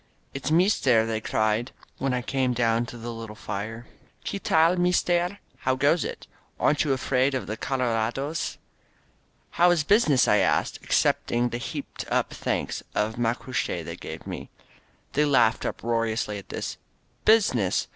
"It's 0.33 0.49
meester!" 0.49 1.05
they 1.05 1.21
cried, 1.21 1.71
when 1.99 2.11
I 2.11 2.23
came 2.23 2.53
down 2.53 2.87
to 2.87 2.97
their 2.97 3.11
little 3.11 3.35
fire. 3.35 3.85
Qfie 4.25 4.41
tdl^ 4.41 4.79
meester? 4.79 5.37
How 5.59 5.75
goes 5.75 6.03
it? 6.03 6.25
Aren't 6.59 6.83
you 6.83 6.91
afraid 6.93 7.35
of 7.35 7.45
the 7.45 7.55
coloradosf" 7.55 8.57
How 9.51 9.69
is 9.69 9.83
business?" 9.83 10.27
I 10.27 10.37
asked, 10.37 10.79
accepting 10.81 11.49
the 11.49 11.59
heaped 11.59 12.07
up 12.09 12.33
handful 12.33 12.87
of 12.95 13.17
macuche 13.19 13.67
they 13.85 13.95
gave 13.95 14.25
me. 14.25 14.49
They 15.13 15.23
laughed 15.25 15.67
uproariously 15.67 16.39
at 16.39 16.49
this. 16.49 16.77
"Business! 17.23 17.87